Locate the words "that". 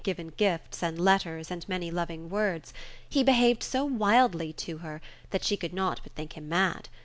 5.29-5.43